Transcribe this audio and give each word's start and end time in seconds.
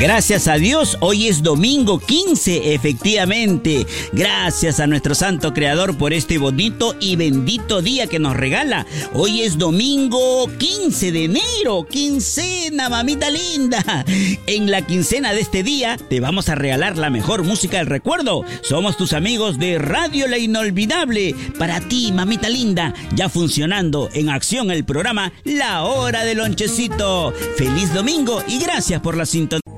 Gracias 0.00 0.48
a 0.48 0.54
Dios, 0.54 0.96
hoy 1.00 1.28
es 1.28 1.42
domingo 1.42 1.98
15, 1.98 2.72
efectivamente. 2.72 3.86
Gracias 4.14 4.80
a 4.80 4.86
nuestro 4.86 5.14
Santo 5.14 5.52
Creador 5.52 5.98
por 5.98 6.14
este 6.14 6.38
bonito 6.38 6.96
y 7.00 7.16
bendito 7.16 7.82
día 7.82 8.06
que 8.06 8.18
nos 8.18 8.34
regala. 8.34 8.86
Hoy 9.12 9.42
es 9.42 9.58
domingo 9.58 10.48
15 10.56 11.12
de 11.12 11.24
enero, 11.24 11.84
quincena, 11.86 12.88
mamita 12.88 13.28
linda. 13.28 14.06
En 14.46 14.70
la 14.70 14.86
quincena 14.86 15.34
de 15.34 15.42
este 15.42 15.62
día 15.62 15.98
te 16.08 16.18
vamos 16.18 16.48
a 16.48 16.54
regalar 16.54 16.96
la 16.96 17.10
mejor 17.10 17.44
música 17.44 17.76
del 17.76 17.86
recuerdo. 17.86 18.42
Somos 18.62 18.96
tus 18.96 19.12
amigos 19.12 19.58
de 19.58 19.78
Radio 19.78 20.28
La 20.28 20.38
Inolvidable. 20.38 21.34
Para 21.58 21.78
ti, 21.78 22.10
mamita 22.10 22.48
linda, 22.48 22.94
ya 23.14 23.28
funcionando 23.28 24.08
en 24.14 24.30
acción 24.30 24.70
el 24.70 24.84
programa 24.84 25.30
La 25.44 25.82
Hora 25.82 26.24
del 26.24 26.38
Lonchecito. 26.38 27.34
Feliz 27.58 27.92
domingo 27.92 28.42
y 28.48 28.60
gracias 28.60 29.02
por 29.02 29.14
la 29.14 29.26
sintonía. 29.26 29.69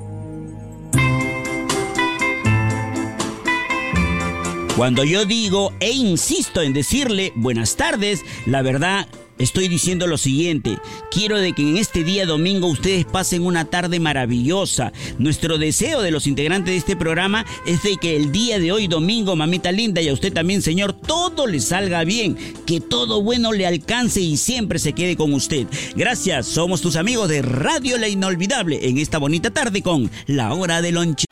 Cuando 4.77 5.05
yo 5.05 5.27
digo 5.27 5.75
e 5.81 5.91
insisto 5.91 6.62
en 6.62 6.73
decirle 6.73 7.33
buenas 7.37 7.77
tardes, 7.77 8.25
la 8.47 8.62
verdad 8.62 9.07
estoy 9.39 9.69
diciendo 9.69 10.07
lo 10.07 10.17
siguiente. 10.17 10.79
Quiero 11.11 11.37
de 11.37 11.53
que 11.53 11.61
en 11.61 11.77
este 11.77 12.05
día 12.05 12.25
domingo 12.25 12.69
ustedes 12.69 13.05
pasen 13.05 13.45
una 13.45 13.67
tarde 13.67 14.01
maravillosa. 14.01 14.93
Nuestro 15.19 15.59
deseo 15.59 16.01
de 16.01 16.11
los 16.11 16.27
integrantes 16.27 16.73
de 16.73 16.79
este 16.79 16.97
programa 16.97 17.45
es 17.67 17.83
de 17.83 17.98
que 17.98 18.17
el 18.17 18.33
día 18.33 18.59
de 18.59 18.73
hoy 18.73 18.89
domingo, 18.89 19.37
mamita 19.37 19.70
linda, 19.73 20.01
y 20.01 20.09
a 20.09 20.14
usted 20.14 20.33
también, 20.33 20.62
señor, 20.62 20.95
todo 20.95 21.47
le 21.47 21.61
salga 21.61 22.03
bien. 22.05 22.39
Que 22.67 22.81
todo 22.81 23.23
bueno 23.23 23.53
le 23.53 23.67
alcance 23.67 24.23
y 24.23 24.39
siempre 24.39 24.79
se 24.79 24.95
quede 24.95 25.19
con 25.19 25.34
usted. 25.34 25.67
Gracias, 25.97 26.47
somos 26.47 26.81
tus 26.81 26.97
amigos 26.97 27.29
de 27.29 27.42
Radio 27.42 27.98
La 27.98 28.09
Inolvidable 28.09 28.89
en 28.89 28.97
esta 28.97 29.19
bonita 29.19 29.51
tarde 29.51 29.83
con 29.83 30.11
La 30.27 30.55
Hora 30.55 30.81
de 30.81 30.92
Lonche. 30.92 31.27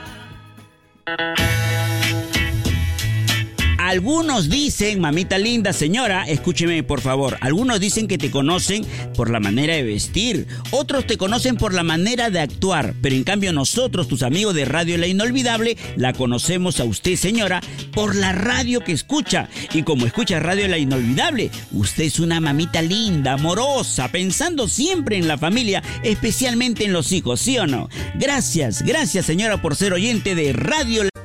Algunos 3.91 4.48
dicen, 4.48 5.00
mamita 5.00 5.36
linda, 5.36 5.72
señora, 5.72 6.22
escúcheme 6.22 6.84
por 6.84 7.00
favor, 7.00 7.36
algunos 7.41 7.80
dicen 7.80 8.06
que 8.06 8.19
te 8.19 8.30
conocen 8.30 8.86
por 9.16 9.30
la 9.30 9.41
manera 9.41 9.74
de 9.74 9.82
vestir, 9.82 10.47
otros 10.70 11.08
te 11.08 11.19
conocen 11.19 11.56
por 11.56 11.74
la 11.74 11.82
manera 11.82 12.30
de 12.30 12.38
actuar, 12.38 12.94
pero 13.02 13.16
en 13.16 13.24
cambio 13.24 13.52
nosotros, 13.52 14.06
tus 14.06 14.22
amigos 14.22 14.55
de 14.55 14.64
Radio 14.64 14.97
La 14.97 15.08
Inolvidable, 15.08 15.77
la 15.97 16.12
conocemos 16.12 16.78
a 16.78 16.84
usted, 16.84 17.16
señora, 17.16 17.62
por 17.92 18.14
la 18.14 18.30
radio 18.30 18.78
que 18.78 18.92
escucha. 18.92 19.48
Y 19.74 19.82
como 19.82 20.06
escucha 20.06 20.38
Radio 20.38 20.69
La 20.69 20.78
Inolvidable, 20.78 21.50
usted 21.72 22.04
es 22.04 22.20
una 22.20 22.41
mamita 22.41 22.82
linda, 22.82 23.32
amorosa, 23.32 24.06
pensando 24.12 24.69
siempre 24.69 25.16
en 25.16 25.27
la 25.27 25.36
familia, 25.36 25.82
especialmente 26.04 26.84
en 26.84 26.92
los 26.92 27.10
hijos, 27.10 27.41
¿sí 27.41 27.58
o 27.58 27.66
no? 27.66 27.88
Gracias, 28.14 28.82
gracias 28.82 29.27
señora 29.27 29.60
por 29.60 29.75
ser 29.75 29.92
oyente 29.92 30.36
de 30.36 30.52
Radio 30.52 31.02
La 31.02 31.19